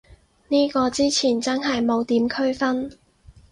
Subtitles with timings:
[0.47, 2.89] 呢個之前真係冇點區分